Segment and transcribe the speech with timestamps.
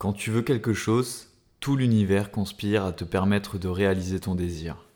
[0.00, 1.28] Quand tu veux quelque chose,
[1.60, 4.86] tout l'univers conspire à te permettre de réaliser ton désir.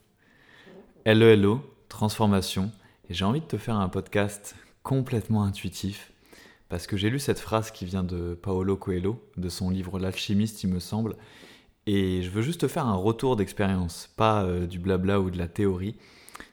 [1.04, 2.72] Hello, hello, transformation.
[3.10, 6.10] J'ai envie de te faire un podcast complètement intuitif
[6.70, 10.64] parce que j'ai lu cette phrase qui vient de Paolo Coelho, de son livre L'alchimiste,
[10.64, 11.16] il me semble.
[11.84, 15.36] Et je veux juste te faire un retour d'expérience, pas euh, du blabla ou de
[15.36, 15.96] la théorie,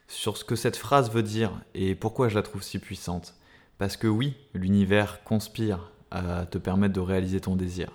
[0.09, 3.33] sur ce que cette phrase veut dire et pourquoi je la trouve si puissante.
[3.77, 7.93] Parce que oui, l'univers conspire à te permettre de réaliser ton désir.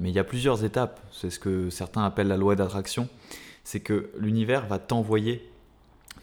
[0.00, 0.98] Mais il y a plusieurs étapes.
[1.12, 3.08] C'est ce que certains appellent la loi d'attraction.
[3.64, 5.48] C'est que l'univers va t'envoyer,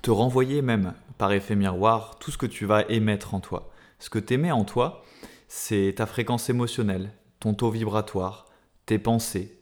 [0.02, 3.72] te renvoyer même par effet miroir tout ce que tu vas émettre en toi.
[4.00, 5.04] Ce que tu émets en toi,
[5.48, 8.48] c'est ta fréquence émotionnelle, ton taux vibratoire,
[8.88, 9.58] tes pensées,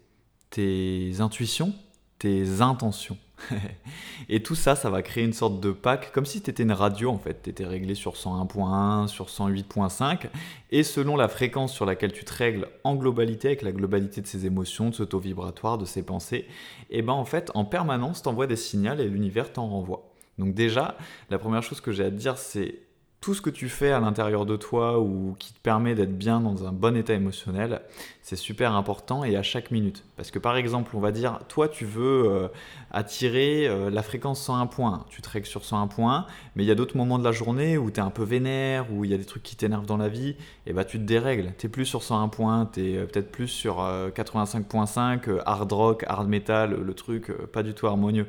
[0.49, 1.73] tes intuitions,
[2.17, 3.17] tes intentions.
[4.29, 6.71] et tout ça, ça va créer une sorte de pack, comme si tu étais une
[6.71, 7.41] radio en fait.
[7.43, 10.27] Tu étais réglé sur 101.1, sur 108.5,
[10.71, 14.27] et selon la fréquence sur laquelle tu te règles en globalité, avec la globalité de
[14.27, 16.47] ses émotions, de ce taux vibratoire, de ses pensées,
[16.89, 20.11] et ben en fait, en permanence, t'envoies des signaux et l'univers t'en renvoie.
[20.37, 20.97] Donc déjà,
[21.29, 22.79] la première chose que j'ai à te dire, c'est
[23.25, 26.39] tout ce que tu fais à l'intérieur de toi ou qui te permet d'être bien
[26.39, 27.81] dans un bon état émotionnel,
[28.21, 30.03] c'est super important et à chaque minute.
[30.15, 32.47] Parce que par exemple, on va dire, toi tu veux euh,
[32.91, 36.75] attirer euh, la fréquence 101 points, tu traques sur 101 points, mais il y a
[36.75, 39.17] d'autres moments de la journée où tu es un peu vénère, où il y a
[39.17, 40.35] des trucs qui t'énervent dans la vie,
[40.67, 41.53] et bah tu te dérègles.
[41.57, 46.27] Tu plus sur 101 points, tu es euh, peut-être plus sur 85.5, hard rock, hard
[46.27, 48.27] metal, le truc pas du tout harmonieux.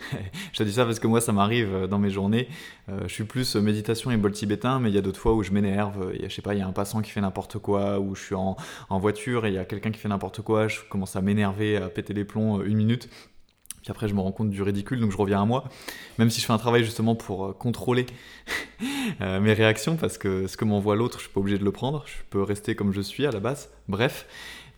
[0.52, 2.48] je te dis ça parce que moi ça m'arrive dans mes journées.
[3.06, 5.52] Je suis plus méditation et bol tibétain, mais il y a d'autres fois où je
[5.52, 8.22] m'énerve, je sais pas, il y a un passant qui fait n'importe quoi, ou je
[8.22, 8.56] suis en,
[8.88, 11.76] en voiture et il y a quelqu'un qui fait n'importe quoi, je commence à m'énerver,
[11.76, 13.08] à péter les plombs euh, une minute.
[13.82, 15.64] Puis après, je me rends compte du ridicule, donc je reviens à moi.
[16.18, 18.06] Même si je fais un travail justement pour euh, contrôler
[19.20, 21.72] euh, mes réactions, parce que ce que m'envoie l'autre, je suis pas obligé de le
[21.72, 22.04] prendre.
[22.06, 23.70] Je peux rester comme je suis à la base.
[23.88, 24.26] Bref.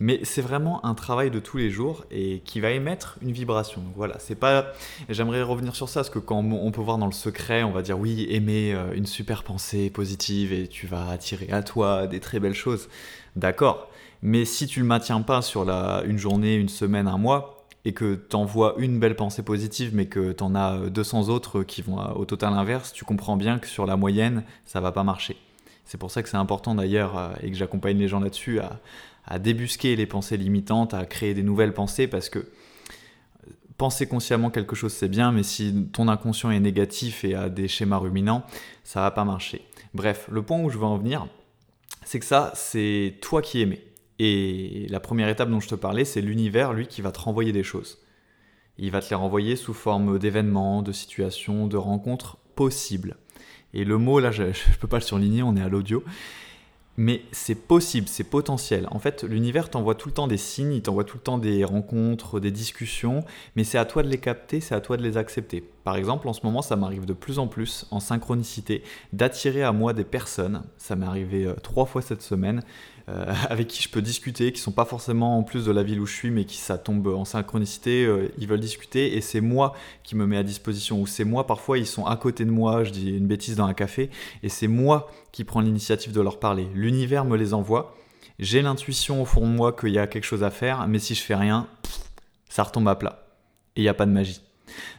[0.03, 3.83] Mais c'est vraiment un travail de tous les jours et qui va émettre une vibration.
[3.95, 4.73] Voilà, c'est pas.
[5.09, 7.83] J'aimerais revenir sur ça, parce que quand on peut voir dans le secret, on va
[7.83, 12.39] dire oui, aimer une super pensée positive et tu vas attirer à toi des très
[12.39, 12.89] belles choses.
[13.35, 13.91] D'accord.
[14.23, 17.93] Mais si tu le maintiens pas sur la, une journée, une semaine, un mois, et
[17.93, 21.81] que tu envoies une belle pensée positive, mais que tu en as 200 autres qui
[21.81, 25.37] vont au total inverse, tu comprends bien que sur la moyenne, ça va pas marcher.
[25.85, 28.79] C'est pour ça que c'est important d'ailleurs, euh, et que j'accompagne les gens là-dessus, à,
[29.25, 32.47] à débusquer les pensées limitantes, à créer des nouvelles pensées, parce que
[33.77, 37.67] penser consciemment quelque chose c'est bien, mais si ton inconscient est négatif et a des
[37.67, 38.43] schémas ruminants,
[38.83, 39.65] ça va pas marcher.
[39.93, 41.27] Bref, le point où je veux en venir,
[42.05, 43.83] c'est que ça, c'est toi qui aimais.
[44.23, 47.51] Et la première étape dont je te parlais, c'est l'univers, lui, qui va te renvoyer
[47.51, 47.97] des choses.
[48.77, 53.17] Il va te les renvoyer sous forme d'événements, de situations, de rencontres possibles.
[53.73, 56.03] Et le mot, là, je ne peux pas le surligner, on est à l'audio.
[56.97, 58.87] Mais c'est possible, c'est potentiel.
[58.91, 61.63] En fait, l'univers t'envoie tout le temps des signes, il t'envoie tout le temps des
[61.63, 63.23] rencontres, des discussions,
[63.55, 65.63] mais c'est à toi de les capter, c'est à toi de les accepter.
[65.83, 68.83] Par exemple, en ce moment, ça m'arrive de plus en plus, en synchronicité,
[69.13, 70.63] d'attirer à moi des personnes.
[70.77, 72.61] Ça m'est arrivé euh, trois fois cette semaine,
[73.09, 75.99] euh, avec qui je peux discuter, qui sont pas forcément en plus de la ville
[75.99, 79.41] où je suis, mais qui ça tombe en synchronicité, euh, ils veulent discuter, et c'est
[79.41, 82.51] moi qui me mets à disposition, ou c'est moi, parfois ils sont à côté de
[82.51, 84.11] moi, je dis une bêtise dans un café,
[84.43, 86.67] et c'est moi qui prends l'initiative de leur parler.
[86.75, 87.95] L'univers me les envoie,
[88.37, 91.15] j'ai l'intuition au fond de moi qu'il y a quelque chose à faire, mais si
[91.15, 91.67] je fais rien,
[92.49, 93.25] ça retombe à plat,
[93.75, 94.41] et il n'y a pas de magie.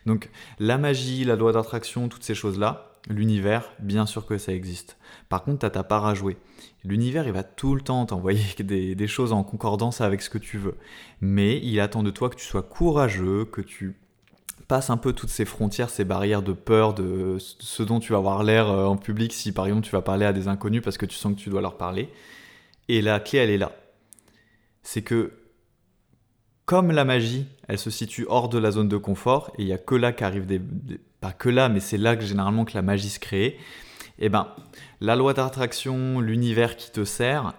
[0.07, 4.97] Donc la magie, la loi d'attraction, toutes ces choses-là, l'univers, bien sûr que ça existe.
[5.29, 6.37] Par contre, tu as ta part à jouer.
[6.85, 10.39] L'univers, il va tout le temps t'envoyer des, des, choses en concordance avec ce que
[10.39, 10.77] tu veux.
[11.21, 13.97] Mais il attend de toi que tu sois courageux, que tu
[14.69, 18.19] passes un peu toutes ces frontières, ces barrières de peur, de ce dont tu vas
[18.19, 20.97] avoir l'air euh, en public si par exemple tu vas parler à des inconnus parce
[20.97, 22.09] que tu sens que tu dois leur parler.
[22.89, 23.73] Et la clé, elle est là.
[24.83, 25.33] C'est que
[26.65, 29.73] comme la magie, elle se situe hors de la zone de confort, et il n'y
[29.73, 30.61] a que là qu'arrive des,
[31.21, 33.59] Pas que là, mais c'est là que généralement que la magie se crée.
[34.19, 34.49] Et eh ben,
[35.01, 37.55] la loi d'attraction, l'univers qui te sert,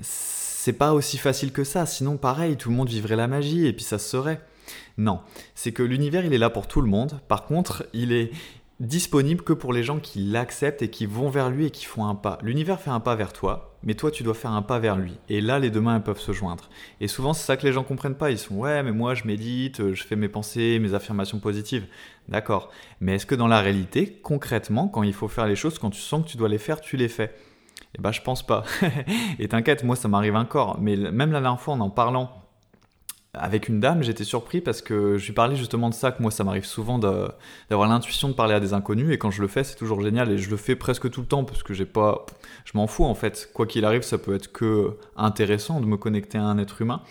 [0.00, 1.86] c'est pas aussi facile que ça.
[1.86, 4.40] Sinon, pareil, tout le monde vivrait la magie, et puis ça se serait.
[4.96, 5.20] Non,
[5.54, 7.20] c'est que l'univers, il est là pour tout le monde.
[7.28, 8.30] Par contre, il est,
[8.80, 12.06] disponible que pour les gens qui l'acceptent et qui vont vers lui et qui font
[12.06, 12.38] un pas.
[12.42, 15.18] L'univers fait un pas vers toi, mais toi tu dois faire un pas vers lui.
[15.28, 16.68] Et là, les deux mains peuvent se joindre.
[17.00, 18.30] Et souvent, c'est ça que les gens comprennent pas.
[18.30, 21.86] Ils sont ouais, mais moi je médite, je fais mes pensées, mes affirmations positives.
[22.28, 22.70] D'accord.
[23.00, 26.00] Mais est-ce que dans la réalité, concrètement, quand il faut faire les choses, quand tu
[26.00, 27.34] sens que tu dois les faire, tu les fais?
[27.96, 28.64] Eh ben, je pense pas.
[29.38, 30.78] et t'inquiète, moi ça m'arrive encore.
[30.80, 32.47] Mais même la dernière fois, en en parlant
[33.34, 36.30] avec une dame, j'étais surpris parce que je lui parlais justement de ça, que moi
[36.30, 39.64] ça m'arrive souvent d'avoir l'intuition de parler à des inconnus et quand je le fais
[39.64, 42.24] c'est toujours génial et je le fais presque tout le temps parce que j'ai pas,
[42.64, 43.50] je m'en fous en fait.
[43.52, 47.02] Quoi qu'il arrive, ça peut être que intéressant de me connecter à un être humain.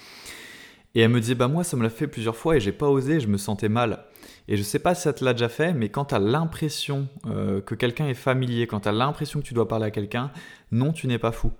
[0.95, 2.89] Et elle me disait bah moi ça me l'a fait plusieurs fois et j'ai pas
[2.89, 4.03] osé, je me sentais mal.
[4.47, 7.07] Et je sais pas si ça te l'a déjà fait, mais quand tu as l'impression
[7.27, 10.31] euh, que quelqu'un est familier, quand tu as l'impression que tu dois parler à quelqu'un,
[10.71, 11.51] non, tu n'es pas fou.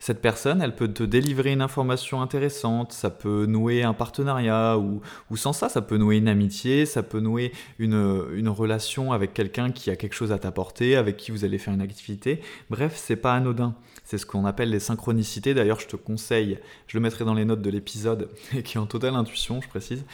[0.00, 5.00] Cette personne, elle peut te délivrer une information intéressante, ça peut nouer un partenariat, ou,
[5.36, 9.72] sans ça, ça peut nouer une amitié, ça peut nouer une, une relation avec quelqu'un
[9.72, 12.40] qui a quelque chose à t'apporter, avec qui vous allez faire une activité.
[12.70, 13.74] Bref, c'est pas anodin.
[14.04, 15.52] C'est ce qu'on appelle les synchronicités.
[15.52, 18.30] D'ailleurs, je te conseille, je le mettrai dans les notes de l'épisode,
[18.64, 20.04] qui est en totale intuition, je précise,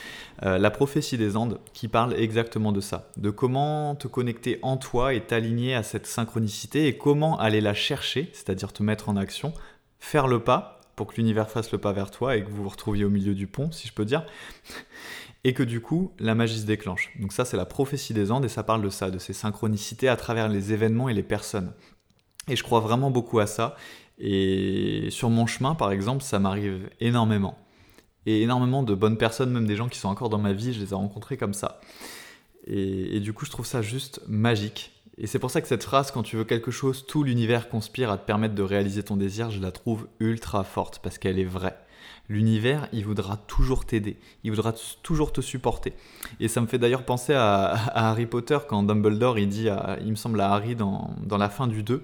[0.43, 4.79] euh, la prophétie des Andes, qui parle exactement de ça, de comment te connecter en
[4.79, 9.17] toi et t'aligner à cette synchronicité et comment aller la chercher, c'est-à-dire te mettre en
[9.17, 9.53] action
[10.05, 12.69] faire le pas pour que l'univers fasse le pas vers toi et que vous vous
[12.69, 14.25] retrouviez au milieu du pont, si je peux dire,
[15.45, 17.11] et que du coup, la magie se déclenche.
[17.19, 20.09] Donc ça, c'est la prophétie des Andes et ça parle de ça, de ces synchronicités
[20.09, 21.73] à travers les événements et les personnes.
[22.49, 23.77] Et je crois vraiment beaucoup à ça.
[24.19, 27.59] Et sur mon chemin, par exemple, ça m'arrive énormément.
[28.27, 30.81] Et énormément de bonnes personnes, même des gens qui sont encore dans ma vie, je
[30.81, 31.81] les ai rencontrés comme ça.
[32.67, 34.94] Et, et du coup, je trouve ça juste magique.
[35.17, 38.11] Et c'est pour ça que cette phrase, quand tu veux quelque chose, tout l'univers conspire
[38.11, 41.45] à te permettre de réaliser ton désir, je la trouve ultra forte parce qu'elle est
[41.45, 41.77] vraie.
[42.29, 44.73] L'univers, il voudra toujours t'aider, il voudra
[45.03, 45.93] toujours te supporter.
[46.41, 49.69] Et ça me fait d'ailleurs penser à, Harry Potter quand Dumbledore, il dit,
[50.01, 52.03] il me semble à Harry dans, la fin du 2,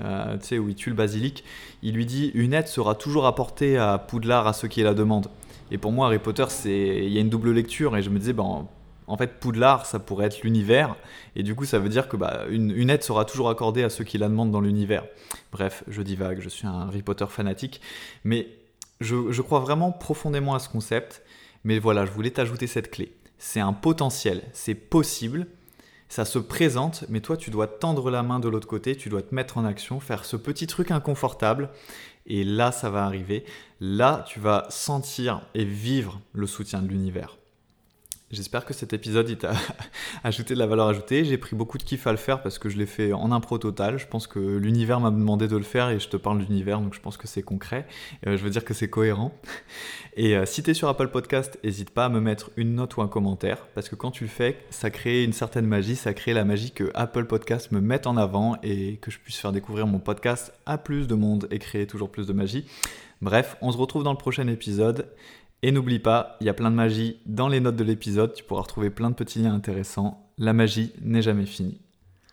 [0.00, 1.44] euh, tu sais, où il tue le basilic,
[1.82, 5.28] il lui dit Une aide sera toujours apportée à Poudlard à ceux qui la demandent.
[5.70, 8.32] Et pour moi, Harry Potter, il y a une double lecture, et je me disais,
[8.32, 8.66] ben,
[9.06, 10.96] en fait, Poudlard, ça pourrait être l'univers,
[11.36, 14.04] et du coup, ça veut dire que bah, une, aide sera toujours accordée à ceux
[14.04, 15.04] qui la demandent dans l'univers.
[15.52, 17.80] Bref, je divague, je suis un Harry Potter fanatique,
[18.24, 18.48] mais
[19.00, 21.22] je, je crois vraiment profondément à ce concept.
[21.64, 23.12] Mais voilà, je voulais t'ajouter cette clé.
[23.38, 25.46] C'est un potentiel, c'est possible,
[26.08, 29.22] ça se présente, mais toi, tu dois tendre la main de l'autre côté, tu dois
[29.22, 31.70] te mettre en action, faire ce petit truc inconfortable,
[32.26, 33.44] et là, ça va arriver.
[33.80, 37.36] Là, tu vas sentir et vivre le soutien de l'univers.
[38.34, 39.52] J'espère que cet épisode t'a
[40.24, 41.24] ajouté de la valeur ajoutée.
[41.24, 43.58] J'ai pris beaucoup de kiff à le faire parce que je l'ai fait en impro
[43.58, 43.96] total.
[43.96, 46.94] Je pense que l'univers m'a demandé de le faire et je te parle d'univers, donc
[46.94, 47.86] je pense que c'est concret.
[48.26, 49.32] Euh, je veux dire que c'est cohérent.
[50.16, 52.96] Et euh, si tu es sur Apple Podcast, n'hésite pas à me mettre une note
[52.96, 55.96] ou un commentaire parce que quand tu le fais, ça crée une certaine magie.
[55.96, 59.38] Ça crée la magie que Apple Podcast me mette en avant et que je puisse
[59.38, 62.66] faire découvrir mon podcast à plus de monde et créer toujours plus de magie.
[63.22, 65.08] Bref, on se retrouve dans le prochain épisode.
[65.66, 68.44] Et n'oublie pas, il y a plein de magie dans les notes de l'épisode, tu
[68.44, 70.30] pourras retrouver plein de petits liens intéressants.
[70.36, 71.80] La magie n'est jamais finie.